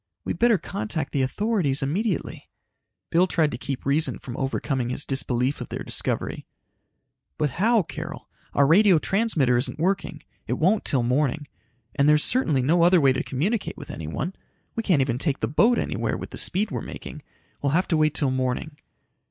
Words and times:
We'd 0.25 0.39
better 0.39 0.57
contact 0.57 1.11
the 1.13 1.21
authorities 1.21 1.83
immediately!" 1.83 2.49
Bill 3.11 3.27
tried 3.27 3.51
to 3.51 3.57
keep 3.59 3.85
reason 3.85 4.17
from 4.17 4.35
overcoming 4.35 4.89
his 4.89 5.05
disbelief 5.05 5.61
of 5.61 5.69
their 5.69 5.83
discovery. 5.83 6.47
"But 7.37 7.51
how, 7.61 7.83
Carol? 7.83 8.27
Our 8.55 8.65
radio 8.65 8.97
transmitter 8.97 9.57
isn't 9.57 9.77
working. 9.77 10.23
It 10.47 10.53
won't 10.53 10.85
till 10.85 11.03
morning. 11.03 11.47
And 11.93 12.09
there's 12.09 12.23
certainly 12.23 12.63
no 12.63 12.81
other 12.81 12.99
way 12.99 13.13
to 13.13 13.21
communicate 13.21 13.77
with 13.77 13.91
anyone. 13.91 14.33
We 14.75 14.81
can't 14.81 15.01
even 15.03 15.19
take 15.19 15.39
the 15.39 15.47
boat 15.47 15.77
anywhere 15.77 16.17
with 16.17 16.31
the 16.31 16.37
speed 16.39 16.71
we're 16.71 16.81
making. 16.81 17.21
We'll 17.61 17.73
have 17.73 17.87
to 17.89 17.97
wait 17.97 18.15
till 18.15 18.31
morning." 18.31 18.77